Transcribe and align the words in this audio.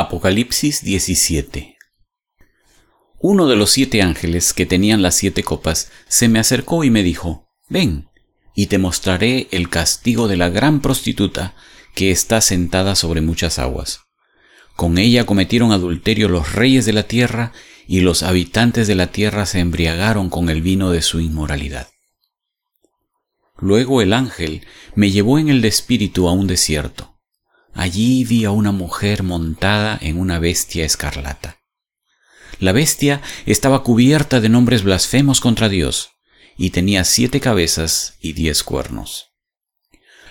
Apocalipsis 0.00 0.84
17 0.84 1.76
Uno 3.18 3.48
de 3.48 3.56
los 3.56 3.70
siete 3.70 4.00
ángeles 4.00 4.52
que 4.52 4.64
tenían 4.64 5.02
las 5.02 5.16
siete 5.16 5.42
copas 5.42 5.90
se 6.06 6.28
me 6.28 6.38
acercó 6.38 6.84
y 6.84 6.90
me 6.90 7.02
dijo, 7.02 7.48
Ven, 7.68 8.08
y 8.54 8.66
te 8.66 8.78
mostraré 8.78 9.48
el 9.50 9.68
castigo 9.68 10.28
de 10.28 10.36
la 10.36 10.50
gran 10.50 10.82
prostituta 10.82 11.56
que 11.96 12.12
está 12.12 12.40
sentada 12.40 12.94
sobre 12.94 13.22
muchas 13.22 13.58
aguas. 13.58 14.02
Con 14.76 14.98
ella 14.98 15.26
cometieron 15.26 15.72
adulterio 15.72 16.28
los 16.28 16.52
reyes 16.52 16.86
de 16.86 16.92
la 16.92 17.02
tierra, 17.02 17.52
y 17.88 17.98
los 17.98 18.22
habitantes 18.22 18.86
de 18.86 18.94
la 18.94 19.08
tierra 19.08 19.46
se 19.46 19.58
embriagaron 19.58 20.30
con 20.30 20.48
el 20.48 20.62
vino 20.62 20.92
de 20.92 21.02
su 21.02 21.18
inmoralidad. 21.18 21.88
Luego 23.56 24.00
el 24.00 24.12
ángel 24.12 24.64
me 24.94 25.10
llevó 25.10 25.40
en 25.40 25.48
el 25.48 25.64
espíritu 25.64 26.28
a 26.28 26.32
un 26.32 26.46
desierto 26.46 27.17
Allí 27.78 28.24
vi 28.24 28.44
a 28.44 28.50
una 28.50 28.72
mujer 28.72 29.22
montada 29.22 29.96
en 30.02 30.18
una 30.18 30.40
bestia 30.40 30.84
escarlata. 30.84 31.60
La 32.58 32.72
bestia 32.72 33.22
estaba 33.46 33.84
cubierta 33.84 34.40
de 34.40 34.48
nombres 34.48 34.82
blasfemos 34.82 35.40
contra 35.40 35.68
Dios, 35.68 36.10
y 36.56 36.70
tenía 36.70 37.04
siete 37.04 37.38
cabezas 37.38 38.14
y 38.20 38.32
diez 38.32 38.64
cuernos. 38.64 39.26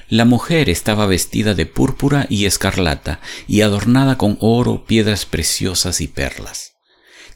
La 0.09 0.25
mujer 0.25 0.69
estaba 0.69 1.05
vestida 1.05 1.53
de 1.53 1.65
púrpura 1.65 2.27
y 2.29 2.47
escarlata, 2.47 3.21
y 3.47 3.61
adornada 3.61 4.17
con 4.17 4.38
oro, 4.41 4.83
piedras 4.85 5.25
preciosas 5.25 6.02
y 6.02 6.09
perlas. 6.09 6.73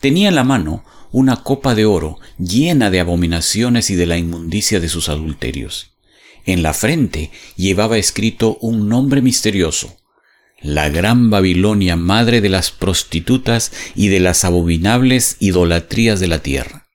Tenía 0.01 0.27
en 0.27 0.35
la 0.35 0.43
mano 0.43 0.83
una 1.13 1.37
copa 1.37 1.73
de 1.73 1.85
oro 1.85 2.19
llena 2.37 2.89
de 2.89 2.99
abominaciones 2.99 3.89
y 3.89 3.95
de 3.95 4.07
la 4.07 4.17
inmundicia 4.17 4.81
de 4.81 4.89
sus 4.89 5.07
adulterios. 5.07 5.93
En 6.45 6.63
la 6.63 6.73
frente 6.73 7.31
llevaba 7.55 7.97
escrito 7.97 8.57
un 8.59 8.89
nombre 8.89 9.21
misterioso, 9.21 10.00
la 10.61 10.89
gran 10.89 11.29
Babilonia, 11.29 11.95
madre 11.95 12.41
de 12.41 12.49
las 12.49 12.71
prostitutas 12.71 13.71
y 13.95 14.09
de 14.09 14.19
las 14.19 14.45
abominables 14.45 15.37
idolatrías 15.39 16.19
de 16.19 16.27
la 16.27 16.39
tierra. 16.39 16.87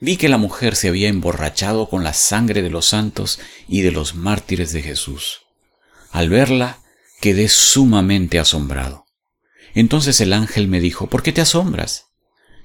Vi 0.00 0.16
que 0.16 0.28
la 0.28 0.38
mujer 0.38 0.76
se 0.76 0.88
había 0.88 1.08
emborrachado 1.08 1.88
con 1.88 2.02
la 2.02 2.14
sangre 2.14 2.62
de 2.62 2.70
los 2.70 2.86
santos 2.86 3.38
y 3.68 3.82
de 3.82 3.92
los 3.92 4.14
mártires 4.14 4.72
de 4.72 4.82
Jesús. 4.82 5.42
Al 6.10 6.30
verla, 6.30 6.80
quedé 7.20 7.48
sumamente 7.48 8.38
asombrado. 8.38 9.04
Entonces 9.74 10.20
el 10.20 10.32
ángel 10.32 10.68
me 10.68 10.80
dijo, 10.80 11.08
¿por 11.08 11.22
qué 11.22 11.32
te 11.32 11.42
asombras? 11.42 12.06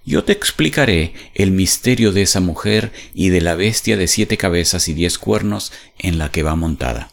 Yo 0.06 0.24
te 0.24 0.34
explicaré 0.34 1.14
el 1.34 1.52
misterio 1.52 2.12
de 2.12 2.22
esa 2.22 2.40
mujer 2.40 2.94
y 3.14 3.30
de 3.30 3.42
la 3.42 3.56
bestia 3.56 3.98
de 3.98 4.08
siete 4.08 4.38
cabezas 4.38 4.88
y 4.88 4.94
diez 4.94 5.18
cuernos 5.18 5.72
en 5.98 6.18
la 6.18 6.32
que 6.32 6.44
va 6.44 6.56
montada. 6.56 7.12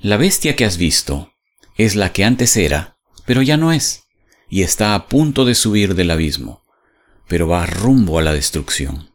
La 0.00 0.16
bestia 0.16 0.56
que 0.56 0.64
has 0.64 0.76
visto 0.76 1.32
es 1.78 1.94
la 1.94 2.12
que 2.12 2.24
antes 2.24 2.56
era, 2.56 2.98
pero 3.24 3.40
ya 3.40 3.56
no 3.56 3.72
es, 3.72 4.02
y 4.50 4.62
está 4.62 4.94
a 4.94 5.06
punto 5.06 5.44
de 5.44 5.54
subir 5.54 5.94
del 5.94 6.10
abismo, 6.10 6.62
pero 7.28 7.48
va 7.48 7.66
rumbo 7.66 8.18
a 8.18 8.22
la 8.22 8.34
destrucción. 8.34 9.10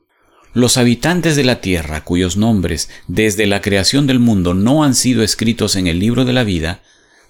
Los 0.54 0.78
habitantes 0.78 1.36
de 1.36 1.44
la 1.44 1.62
tierra, 1.62 2.04
cuyos 2.04 2.38
nombres 2.38 2.90
desde 3.08 3.48
la 3.48 3.62
creación 3.62 4.08
del 4.08 4.20
mundo 4.20 4.54
no 4.54 4.84
han 4.84 4.96
sido 4.96 5.24
escritos 5.24 5.76
en 5.76 5.88
el 5.88 6.00
libro 6.00 6.26
de 6.26 6.34
la 6.34 6.44
vida, 6.44 6.82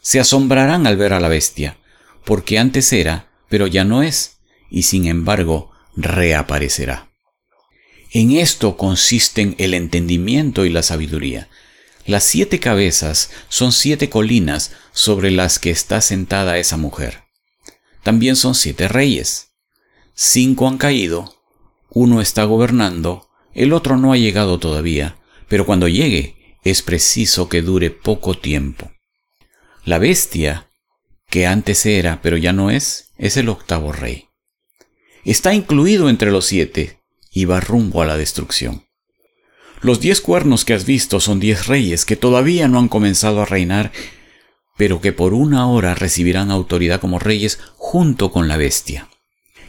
se 0.02 0.20
asombrarán 0.20 0.86
al 0.86 0.98
ver 0.98 1.14
a 1.14 1.20
la 1.20 1.30
bestia, 1.30 1.78
porque 2.26 2.60
antes 2.60 2.94
era, 2.94 3.32
pero 3.50 3.66
ya 3.66 3.86
no 3.86 4.04
es, 4.04 4.38
y 4.70 4.84
sin 4.84 5.08
embargo 5.08 5.72
reaparecerá. 5.96 7.10
En 8.12 8.32
esto 8.32 8.78
consisten 8.78 9.56
el 9.58 9.74
entendimiento 9.74 10.66
y 10.66 10.70
la 10.70 10.84
sabiduría, 10.84 11.50
las 12.06 12.24
siete 12.24 12.60
cabezas 12.60 13.32
son 13.48 13.72
siete 13.72 14.10
colinas 14.10 14.72
sobre 14.92 15.32
las 15.32 15.60
que 15.60 15.70
está 15.70 16.02
sentada 16.02 16.58
esa 16.58 16.78
mujer. 16.78 17.24
También 18.04 18.36
son 18.36 18.56
siete 18.56 18.88
reyes. 18.88 19.52
Cinco 20.14 20.68
han 20.68 20.78
caído, 20.78 21.42
uno 21.90 22.22
está 22.22 22.44
gobernando, 22.44 23.30
el 23.54 23.72
otro 23.72 23.98
no 23.98 24.12
ha 24.12 24.18
llegado 24.18 24.60
todavía, 24.60 25.18
pero 25.48 25.66
cuando 25.66 25.88
llegue 25.88 26.58
es 26.64 26.82
preciso 26.82 27.50
que 27.50 27.62
dure 27.62 27.90
poco 27.90 28.38
tiempo. 28.38 28.92
La 29.86 30.00
bestia, 30.00 30.70
que 31.30 31.48
antes 31.48 31.86
era 31.86 32.22
pero 32.22 32.38
ya 32.38 32.54
no 32.54 32.70
es, 32.70 33.12
es 33.18 33.38
el 33.38 33.50
octavo 33.50 33.92
rey. 33.92 34.28
Está 35.24 35.54
incluido 35.54 36.10
entre 36.10 36.32
los 36.32 36.46
siete 36.46 37.00
y 37.32 37.46
va 37.46 37.60
rumbo 37.60 38.02
a 38.02 38.06
la 38.06 38.18
destrucción. 38.18 38.86
Los 39.84 40.00
diez 40.00 40.22
cuernos 40.22 40.64
que 40.64 40.74
has 40.74 40.86
visto 40.86 41.20
son 41.20 41.42
diez 41.42 41.68
reyes 41.68 42.06
que 42.06 42.16
todavía 42.16 42.70
no 42.70 42.80
han 42.80 42.88
comenzado 42.88 43.42
a 43.42 43.46
reinar, 43.46 43.92
pero 44.78 45.02
que 45.02 45.12
por 45.12 45.34
una 45.34 45.68
hora 45.68 45.94
recibirán 45.94 46.52
autoridad 46.52 47.02
como 47.02 47.20
reyes 47.20 47.60
junto 47.76 48.32
con 48.32 48.48
la 48.48 48.56
bestia. 48.56 49.10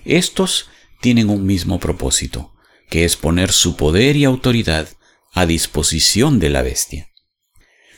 Estos 0.05 0.69
tienen 1.01 1.31
un 1.31 1.45
mismo 1.45 1.81
propósito, 1.81 2.55
que 2.89 3.05
es 3.05 3.17
poner 3.17 3.51
su 3.51 3.75
poder 3.77 4.15
y 4.15 4.25
autoridad 4.25 4.89
a 5.33 5.47
disposición 5.47 6.39
de 6.39 6.49
la 6.49 6.63
bestia. 6.63 7.11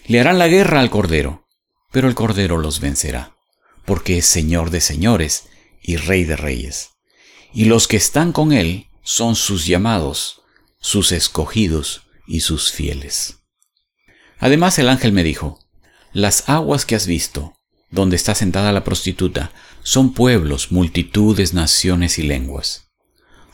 Le 0.06 0.18
harán 0.18 0.38
la 0.38 0.48
guerra 0.48 0.80
al 0.80 0.88
Cordero, 0.88 1.46
pero 1.92 2.08
el 2.08 2.14
Cordero 2.14 2.56
los 2.56 2.80
vencerá, 2.80 3.36
porque 3.84 4.16
es 4.18 4.26
Señor 4.26 4.70
de 4.70 4.80
señores 4.80 5.48
y 5.82 5.96
Rey 5.96 6.24
de 6.24 6.36
reyes. 6.36 6.92
Y 7.52 7.66
los 7.66 7.86
que 7.86 7.98
están 7.98 8.32
con 8.32 8.54
Él 8.54 8.86
son 9.02 9.36
sus 9.36 9.66
llamados, 9.66 10.40
sus 10.80 11.12
escogidos, 11.12 12.05
y 12.26 12.40
sus 12.40 12.72
fieles. 12.72 13.38
Además 14.38 14.78
el 14.78 14.88
ángel 14.88 15.12
me 15.12 15.22
dijo, 15.22 15.60
las 16.12 16.48
aguas 16.48 16.84
que 16.84 16.94
has 16.94 17.06
visto, 17.06 17.54
donde 17.90 18.16
está 18.16 18.34
sentada 18.34 18.72
la 18.72 18.84
prostituta, 18.84 19.52
son 19.82 20.12
pueblos, 20.12 20.72
multitudes, 20.72 21.54
naciones 21.54 22.18
y 22.18 22.22
lenguas. 22.22 22.88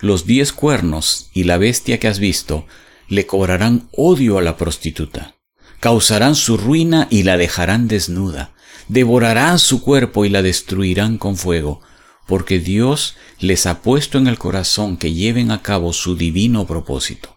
Los 0.00 0.26
diez 0.26 0.52
cuernos 0.52 1.30
y 1.32 1.44
la 1.44 1.58
bestia 1.58 2.00
que 2.00 2.08
has 2.08 2.18
visto 2.18 2.66
le 3.08 3.26
cobrarán 3.26 3.88
odio 3.92 4.38
a 4.38 4.42
la 4.42 4.56
prostituta, 4.56 5.36
causarán 5.80 6.34
su 6.34 6.56
ruina 6.56 7.08
y 7.10 7.24
la 7.24 7.36
dejarán 7.36 7.88
desnuda, 7.88 8.54
devorarán 8.88 9.58
su 9.58 9.82
cuerpo 9.82 10.24
y 10.24 10.28
la 10.28 10.42
destruirán 10.42 11.18
con 11.18 11.36
fuego, 11.36 11.82
porque 12.26 12.58
Dios 12.58 13.16
les 13.38 13.66
ha 13.66 13.82
puesto 13.82 14.18
en 14.18 14.26
el 14.26 14.38
corazón 14.38 14.96
que 14.96 15.12
lleven 15.12 15.50
a 15.50 15.62
cabo 15.62 15.92
su 15.92 16.16
divino 16.16 16.66
propósito. 16.66 17.31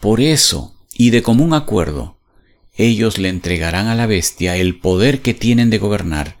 Por 0.00 0.20
eso, 0.20 0.76
y 0.92 1.10
de 1.10 1.22
común 1.22 1.54
acuerdo, 1.54 2.18
ellos 2.76 3.18
le 3.18 3.28
entregarán 3.28 3.88
a 3.88 3.96
la 3.96 4.06
bestia 4.06 4.56
el 4.56 4.78
poder 4.78 5.22
que 5.22 5.34
tienen 5.34 5.70
de 5.70 5.78
gobernar 5.78 6.38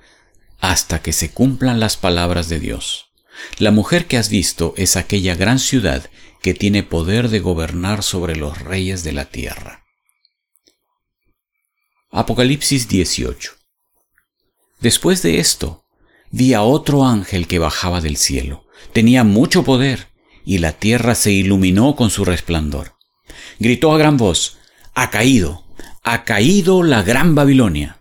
hasta 0.60 1.02
que 1.02 1.12
se 1.12 1.32
cumplan 1.32 1.80
las 1.80 1.96
palabras 1.96 2.48
de 2.48 2.60
Dios. 2.60 3.06
La 3.58 3.72
mujer 3.72 4.06
que 4.06 4.16
has 4.16 4.28
visto 4.28 4.74
es 4.76 4.96
aquella 4.96 5.34
gran 5.34 5.58
ciudad 5.58 6.08
que 6.40 6.54
tiene 6.54 6.84
poder 6.84 7.28
de 7.28 7.40
gobernar 7.40 8.04
sobre 8.04 8.36
los 8.36 8.60
reyes 8.60 9.02
de 9.02 9.12
la 9.12 9.24
tierra. 9.24 9.84
Apocalipsis 12.10 12.88
18 12.88 13.52
Después 14.80 15.22
de 15.22 15.40
esto, 15.40 15.84
vi 16.30 16.54
a 16.54 16.62
otro 16.62 17.04
ángel 17.04 17.48
que 17.48 17.58
bajaba 17.58 18.00
del 18.00 18.16
cielo. 18.16 18.66
Tenía 18.92 19.24
mucho 19.24 19.64
poder, 19.64 20.08
y 20.44 20.58
la 20.58 20.72
tierra 20.72 21.16
se 21.16 21.32
iluminó 21.32 21.96
con 21.96 22.10
su 22.10 22.24
resplandor 22.24 22.97
gritó 23.58 23.92
a 23.92 23.98
gran 23.98 24.16
voz, 24.16 24.58
ha 24.94 25.10
caído, 25.10 25.64
ha 26.02 26.24
caído 26.24 26.82
la 26.82 27.02
gran 27.02 27.34
Babilonia. 27.34 27.98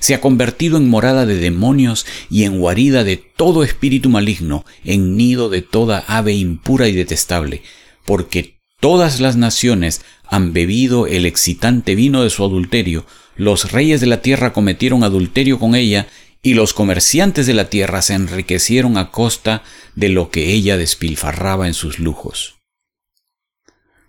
Se 0.00 0.14
ha 0.14 0.20
convertido 0.20 0.76
en 0.76 0.88
morada 0.88 1.26
de 1.26 1.36
demonios 1.36 2.06
y 2.30 2.44
en 2.44 2.58
guarida 2.58 3.04
de 3.04 3.16
todo 3.16 3.64
espíritu 3.64 4.08
maligno, 4.10 4.64
en 4.84 5.16
nido 5.16 5.48
de 5.48 5.62
toda 5.62 6.04
ave 6.06 6.34
impura 6.34 6.88
y 6.88 6.92
detestable, 6.92 7.62
porque 8.04 8.58
todas 8.80 9.20
las 9.20 9.36
naciones 9.36 10.02
han 10.26 10.52
bebido 10.52 11.06
el 11.06 11.26
excitante 11.26 11.94
vino 11.94 12.22
de 12.22 12.30
su 12.30 12.44
adulterio, 12.44 13.06
los 13.36 13.72
reyes 13.72 14.00
de 14.00 14.06
la 14.06 14.20
tierra 14.20 14.52
cometieron 14.52 15.04
adulterio 15.04 15.58
con 15.58 15.74
ella, 15.74 16.06
y 16.42 16.54
los 16.54 16.74
comerciantes 16.74 17.46
de 17.46 17.54
la 17.54 17.68
tierra 17.68 18.02
se 18.02 18.14
enriquecieron 18.14 18.96
a 18.96 19.10
costa 19.10 19.62
de 19.96 20.08
lo 20.08 20.30
que 20.30 20.52
ella 20.52 20.76
despilfarraba 20.76 21.66
en 21.66 21.74
sus 21.74 21.98
lujos. 21.98 22.57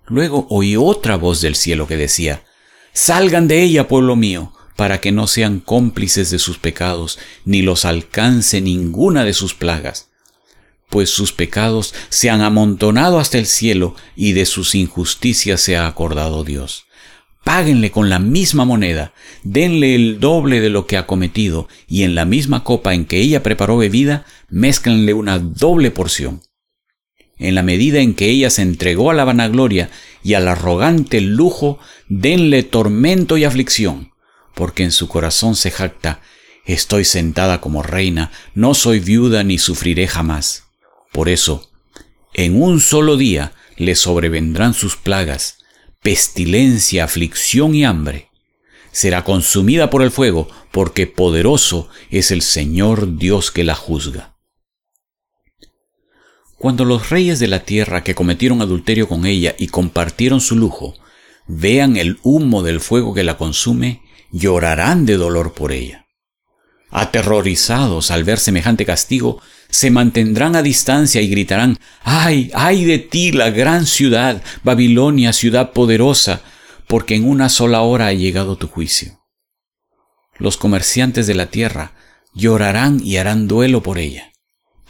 Luego 0.10 0.48
oí 0.50 0.76
otra 0.76 1.16
voz 1.16 1.40
del 1.40 1.56
cielo 1.56 1.88
que 1.88 1.96
decía, 1.96 2.44
Salgan 2.94 3.48
de 3.48 3.62
ella, 3.62 3.88
pueblo 3.88 4.16
mío, 4.16 4.52
para 4.76 5.00
que 5.00 5.12
no 5.12 5.28
sean 5.28 5.60
cómplices 5.60 6.32
de 6.32 6.40
sus 6.40 6.58
pecados, 6.58 7.20
ni 7.46 7.62
los 7.62 7.86
alcance 7.86 8.60
ninguna 8.60 9.24
de 9.24 9.34
sus 9.34 9.54
plagas, 9.54 10.10
pues 10.90 11.12
sus 11.12 11.32
pecados 11.32 11.94
se 12.10 12.30
han 12.30 12.42
amontonado 12.42 13.20
hasta 13.20 13.38
el 13.38 13.46
cielo, 13.46 13.96
y 14.16 14.34
de 14.34 14.46
sus 14.46 14.74
injusticias 14.74 15.62
se 15.62 15.78
ha 15.78 15.86
acordado 15.86 16.44
Dios. 16.44 16.86
Páguenle 17.44 17.92
con 17.92 18.10
la 18.10 18.20
misma 18.20 18.66
moneda, 18.66 19.14
denle 19.44 19.96
el 19.96 20.20
doble 20.20 20.60
de 20.60 20.70
lo 20.70 20.88
que 20.88 20.98
ha 20.98 21.06
cometido, 21.06 21.68
y 21.88 22.04
en 22.04 22.16
la 22.16 22.26
misma 22.26 22.64
copa 22.64 22.96
en 22.96 23.06
que 23.06 23.22
ella 23.22 23.44
preparó 23.44 23.78
bebida, 23.78 24.26
mézclenle 24.50 25.14
una 25.14 25.38
doble 25.38 25.92
porción 25.92 26.42
en 27.40 27.56
la 27.56 27.64
medida 27.64 28.00
en 28.00 28.14
que 28.14 28.30
ella 28.30 28.50
se 28.50 28.62
entregó 28.62 29.10
a 29.10 29.14
la 29.14 29.24
vanagloria 29.24 29.90
y 30.24 30.36
al 30.36 30.48
arrogante 30.48 31.22
lujo, 31.22 31.80
denle 32.08 32.64
tormento 32.64 33.38
y 33.38 33.46
aflicción, 33.46 34.12
porque 34.54 34.84
en 34.84 34.92
su 34.92 35.08
corazón 35.08 35.56
se 35.56 35.72
jacta, 35.72 36.22
Estoy 36.70 37.04
sentada 37.04 37.62
como 37.62 37.82
reina, 37.82 38.32
no 38.54 38.76
soy 38.76 39.00
viuda 39.00 39.44
ni 39.44 39.58
sufriré 39.58 40.08
jamás. 40.08 40.66
Por 41.12 41.28
eso, 41.28 41.72
en 42.36 42.62
un 42.62 42.80
solo 42.80 43.18
día 43.18 43.54
le 43.76 43.96
sobrevendrán 43.96 44.76
sus 44.76 44.96
plagas, 44.96 45.58
pestilencia, 46.04 47.06
aflicción 47.06 47.74
y 47.74 47.86
hambre. 47.86 48.30
Será 48.92 49.24
consumida 49.24 49.90
por 49.90 50.04
el 50.04 50.12
fuego, 50.12 50.48
porque 50.70 51.08
poderoso 51.08 51.90
es 52.12 52.30
el 52.30 52.44
Señor 52.44 53.18
Dios 53.18 53.50
que 53.50 53.64
la 53.64 53.74
juzga. 53.74 54.36
Cuando 56.60 56.84
los 56.84 57.10
reyes 57.10 57.40
de 57.40 57.48
la 57.48 57.62
tierra 57.62 58.04
que 58.04 58.14
cometieron 58.14 58.62
adulterio 58.62 59.08
con 59.08 59.26
ella 59.26 59.56
y 59.58 59.68
compartieron 59.68 60.42
su 60.42 60.58
lujo, 60.58 60.94
vean 61.48 61.96
el 61.96 62.20
humo 62.22 62.64
del 62.64 62.82
fuego 62.82 63.14
que 63.14 63.24
la 63.24 63.38
consume, 63.38 64.02
llorarán 64.32 65.06
de 65.06 65.16
dolor 65.16 65.54
por 65.54 65.72
ella. 65.72 66.06
Aterrorizados 66.92 68.12
al 68.12 68.26
ver 68.26 68.40
semejante 68.40 68.86
castigo, 68.86 69.42
se 69.70 69.90
mantendrán 69.90 70.58
a 70.58 70.62
distancia 70.62 71.22
y 71.22 71.30
gritarán, 71.30 71.80
¡ay, 72.04 72.52
ay 72.54 72.84
de 72.84 73.00
ti, 73.00 73.32
la 73.32 73.52
gran 73.52 73.86
ciudad, 73.86 74.44
Babilonia, 74.62 75.32
ciudad 75.32 75.72
poderosa, 75.72 76.42
porque 76.88 77.16
en 77.16 77.24
una 77.24 77.48
sola 77.48 77.84
hora 77.84 78.08
ha 78.08 78.14
llegado 78.14 78.58
tu 78.58 78.68
juicio! 78.68 79.22
Los 80.38 80.58
comerciantes 80.58 81.26
de 81.26 81.36
la 81.36 81.46
tierra 81.46 81.94
llorarán 82.34 83.00
y 83.02 83.16
harán 83.16 83.48
duelo 83.48 83.82
por 83.82 83.98
ella, 83.98 84.29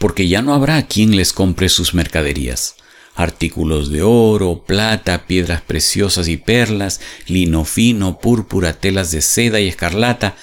porque 0.00 0.28
ya 0.28 0.40
no 0.40 0.54
habrá 0.54 0.86
quien 0.86 1.14
les 1.14 1.34
compre 1.34 1.68
sus 1.68 1.92
mercaderías. 1.92 2.76
Artículos 3.14 3.90
de 3.90 4.00
oro, 4.00 4.64
plata, 4.66 5.26
piedras 5.26 5.60
preciosas 5.60 6.26
y 6.26 6.38
perlas, 6.38 7.02
lino 7.26 7.66
fino, 7.66 8.18
púrpura, 8.18 8.72
telas 8.72 9.10
de 9.10 9.20
seda 9.20 9.60
y 9.60 9.68
escarlata, 9.68 10.36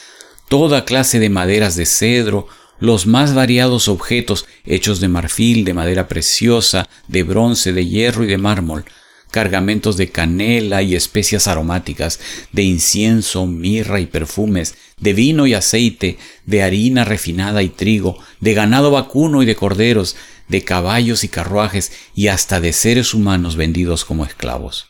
toda 0.48 0.86
clase 0.86 1.18
de 1.20 1.30
maderas 1.30 1.76
de 1.76 1.88
cedro, 1.88 2.48
los 2.80 3.08
más 3.08 3.34
variados 3.34 3.88
objetos 3.88 4.46
hechos 4.64 5.00
de 5.00 5.08
marfil, 5.08 5.66
de 5.66 5.74
madera 5.74 6.08
preciosa, 6.08 6.88
de 7.08 7.24
bronce, 7.24 7.74
de 7.74 7.88
hierro 7.88 8.26
y 8.26 8.28
de 8.28 8.38
mármol, 8.38 8.86
cargamentos 9.32 9.98
de 9.98 10.10
canela 10.10 10.82
y 10.82 10.96
especias 10.96 11.48
aromáticas, 11.48 12.20
de 12.52 12.64
incienso, 12.64 13.46
mirra 13.46 14.00
y 14.00 14.06
perfumes, 14.06 14.76
de 15.00 15.14
vino 15.14 15.48
y 15.48 15.54
aceite, 15.54 16.18
de 16.46 16.64
harina 16.64 17.04
refinada 17.04 17.62
y 17.64 17.70
trigo, 17.70 18.18
de 18.40 18.54
ganado 18.54 18.92
vacuno 18.92 19.44
y 19.44 19.46
de 19.46 19.56
corderos, 19.56 20.16
de 20.48 20.64
caballos 20.64 21.24
y 21.24 21.30
carruajes 21.30 21.92
y 22.16 22.28
hasta 22.28 22.60
de 22.60 22.74
seres 22.74 23.14
humanos 23.14 23.56
vendidos 23.56 24.06
como 24.06 24.26
esclavos. 24.26 24.88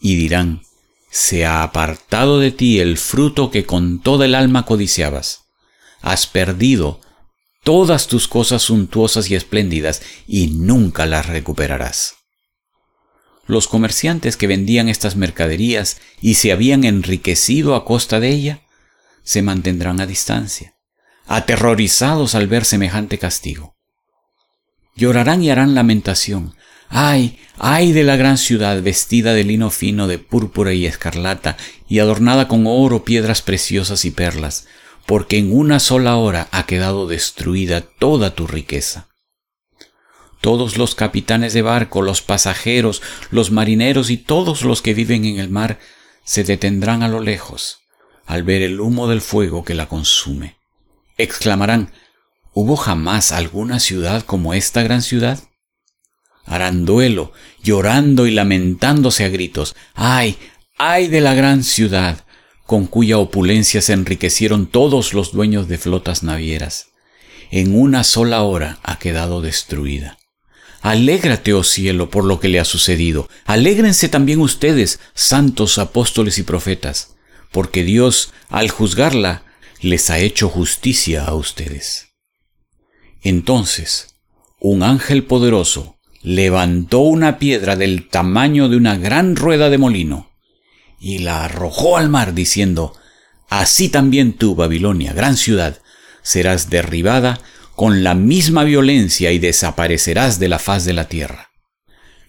Y 0.00 0.16
dirán, 0.16 0.62
se 1.10 1.44
ha 1.44 1.62
apartado 1.62 2.38
de 2.38 2.50
ti 2.50 2.80
el 2.80 2.98
fruto 2.98 3.50
que 3.50 3.64
con 3.64 4.00
toda 4.00 4.26
el 4.26 4.34
alma 4.34 4.64
codiciabas. 4.64 5.44
Has 6.00 6.26
perdido 6.26 7.00
todas 7.64 8.06
tus 8.06 8.28
cosas 8.28 8.62
suntuosas 8.62 9.30
y 9.30 9.34
espléndidas 9.34 10.02
y 10.26 10.48
nunca 10.48 11.06
las 11.06 11.26
recuperarás. 11.26 12.17
Los 13.48 13.66
comerciantes 13.66 14.36
que 14.36 14.46
vendían 14.46 14.90
estas 14.90 15.16
mercaderías 15.16 15.96
y 16.20 16.34
se 16.34 16.52
habían 16.52 16.84
enriquecido 16.84 17.74
a 17.74 17.86
costa 17.86 18.20
de 18.20 18.28
ella, 18.28 18.60
se 19.24 19.40
mantendrán 19.40 20.00
a 20.02 20.06
distancia, 20.06 20.74
aterrorizados 21.26 22.34
al 22.34 22.46
ver 22.46 22.66
semejante 22.66 23.16
castigo. 23.18 23.74
Llorarán 24.96 25.42
y 25.42 25.50
harán 25.50 25.74
lamentación. 25.74 26.54
Ay, 26.90 27.38
ay 27.56 27.92
de 27.92 28.04
la 28.04 28.16
gran 28.16 28.36
ciudad 28.36 28.82
vestida 28.82 29.32
de 29.32 29.44
lino 29.44 29.70
fino 29.70 30.08
de 30.08 30.18
púrpura 30.18 30.74
y 30.74 30.84
escarlata 30.84 31.56
y 31.88 32.00
adornada 32.00 32.48
con 32.48 32.66
oro, 32.66 33.02
piedras 33.02 33.40
preciosas 33.40 34.04
y 34.04 34.10
perlas, 34.10 34.66
porque 35.06 35.38
en 35.38 35.56
una 35.56 35.80
sola 35.80 36.16
hora 36.16 36.48
ha 36.52 36.66
quedado 36.66 37.06
destruida 37.06 37.80
toda 37.80 38.34
tu 38.34 38.46
riqueza. 38.46 39.08
Todos 40.40 40.78
los 40.78 40.94
capitanes 40.94 41.52
de 41.52 41.62
barco, 41.62 42.02
los 42.02 42.22
pasajeros, 42.22 43.02
los 43.30 43.50
marineros 43.50 44.10
y 44.10 44.16
todos 44.16 44.62
los 44.62 44.82
que 44.82 44.94
viven 44.94 45.24
en 45.24 45.38
el 45.38 45.48
mar 45.48 45.78
se 46.24 46.44
detendrán 46.44 47.02
a 47.02 47.08
lo 47.08 47.20
lejos 47.20 47.80
al 48.26 48.42
ver 48.42 48.60
el 48.60 48.78
humo 48.80 49.08
del 49.08 49.22
fuego 49.22 49.64
que 49.64 49.74
la 49.74 49.88
consume. 49.88 50.56
Exclamarán, 51.16 51.90
¿Hubo 52.52 52.76
jamás 52.76 53.30
alguna 53.32 53.78
ciudad 53.78 54.22
como 54.22 54.52
esta 54.52 54.82
gran 54.82 55.00
ciudad? 55.02 55.38
Harán 56.44 56.84
duelo, 56.84 57.32
llorando 57.62 58.26
y 58.26 58.32
lamentándose 58.32 59.24
a 59.24 59.28
gritos. 59.28 59.76
¡Ay, 59.94 60.36
ay 60.76 61.06
de 61.06 61.20
la 61.20 61.34
gran 61.34 61.62
ciudad! 61.62 62.24
con 62.66 62.86
cuya 62.86 63.16
opulencia 63.16 63.80
se 63.80 63.94
enriquecieron 63.94 64.66
todos 64.66 65.14
los 65.14 65.32
dueños 65.32 65.68
de 65.68 65.78
flotas 65.78 66.22
navieras. 66.22 66.88
En 67.50 67.74
una 67.74 68.04
sola 68.04 68.42
hora 68.42 68.78
ha 68.82 68.98
quedado 68.98 69.40
destruida. 69.40 70.18
Alégrate, 70.80 71.52
oh 71.54 71.64
cielo, 71.64 72.10
por 72.10 72.24
lo 72.24 72.40
que 72.40 72.48
le 72.48 72.60
ha 72.60 72.64
sucedido. 72.64 73.28
Alégrense 73.44 74.08
también 74.08 74.40
ustedes, 74.40 75.00
santos 75.14 75.78
apóstoles 75.78 76.38
y 76.38 76.42
profetas, 76.42 77.16
porque 77.50 77.82
Dios, 77.82 78.32
al 78.48 78.70
juzgarla, 78.70 79.42
les 79.80 80.10
ha 80.10 80.18
hecho 80.18 80.48
justicia 80.48 81.24
a 81.24 81.34
ustedes. 81.34 82.08
Entonces, 83.22 84.14
un 84.60 84.82
ángel 84.82 85.24
poderoso 85.24 85.98
levantó 86.22 87.00
una 87.00 87.38
piedra 87.38 87.76
del 87.76 88.08
tamaño 88.08 88.68
de 88.68 88.76
una 88.76 88.96
gran 88.96 89.36
rueda 89.36 89.70
de 89.70 89.78
molino 89.78 90.30
y 91.00 91.18
la 91.18 91.44
arrojó 91.44 91.96
al 91.96 92.08
mar 92.08 92.34
diciendo, 92.34 92.94
Así 93.48 93.88
también 93.88 94.34
tú, 94.34 94.54
Babilonia, 94.54 95.12
gran 95.12 95.36
ciudad, 95.36 95.80
serás 96.22 96.70
derribada 96.70 97.40
con 97.78 98.02
la 98.02 98.16
misma 98.16 98.64
violencia 98.64 99.30
y 99.30 99.38
desaparecerás 99.38 100.40
de 100.40 100.48
la 100.48 100.58
faz 100.58 100.84
de 100.84 100.94
la 100.94 101.08
tierra. 101.08 101.52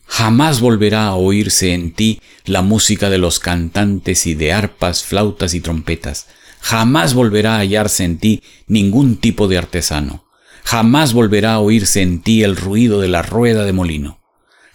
Jamás 0.06 0.62
volverá 0.62 1.07
a 1.07 1.16
oírse 1.16 1.74
en 1.74 1.92
ti 1.92 2.22
la 2.46 2.62
música 2.62 3.10
de 3.10 3.18
los 3.18 3.40
cantantes 3.40 4.28
y 4.28 4.36
de 4.36 4.54
arpas, 4.54 5.04
flautas 5.04 5.56
y 5.56 5.60
trompetas. 5.60 6.28
Jamás 6.62 7.16
volverá 7.16 7.56
a 7.56 7.60
hallarse 7.62 8.04
en 8.04 8.19
ti 8.19 8.44
ningún 8.68 9.18
tipo 9.18 9.48
de 9.48 9.57
artesano 9.57 10.30
Jamás 10.63 11.13
volverá 11.13 11.54
a 11.54 11.60
oírse 11.62 12.04
en 12.04 12.22
ti 12.22 12.44
el 12.44 12.56
ruido 12.56 13.01
de 13.01 13.07
la 13.07 13.24
rueda 13.24 13.66
de 13.66 13.74
molino. 13.74 14.19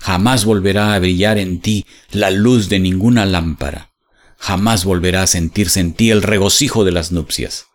Jamás 0.00 0.44
volverá 0.44 0.92
a 0.92 0.98
brillar 0.98 1.38
en 1.38 1.60
ti 1.60 1.86
la 2.10 2.32
luz 2.32 2.68
de 2.68 2.80
ninguna 2.80 3.26
lámpara. 3.26 3.92
Jamás 4.36 4.84
volverá 4.84 5.22
a 5.22 5.28
sentirse 5.28 5.78
en 5.78 5.92
ti 5.92 6.10
el 6.10 6.22
regocijo 6.22 6.84
de 6.84 6.90
las 6.90 7.12
nupcias. 7.12 7.66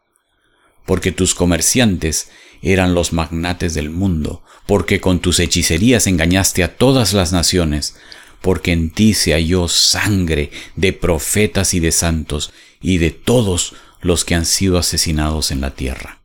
Porque 0.89 1.11
tus 1.11 1.35
comerciantes 1.35 2.31
eran 2.63 2.95
los 2.95 3.13
magnates 3.13 3.75
del 3.75 3.91
mundo, 3.91 4.41
porque 4.65 4.99
con 4.99 5.19
tus 5.19 5.39
hechicerías 5.39 6.07
engañaste 6.07 6.63
a 6.63 6.77
todas 6.77 7.13
las 7.13 7.31
naciones, 7.31 7.95
porque 8.41 8.71
en 8.71 8.89
ti 8.89 9.13
se 9.13 9.33
halló 9.33 9.67
sangre 9.67 10.49
de 10.75 10.91
profetas 10.91 11.75
y 11.75 11.79
de 11.79 11.91
santos 11.91 12.51
y 12.81 12.97
de 12.97 13.11
todos 13.11 13.75
los 14.01 14.25
que 14.25 14.33
han 14.33 14.47
sido 14.47 14.79
asesinados 14.79 15.51
en 15.51 15.61
la 15.61 15.75
tierra. 15.75 16.17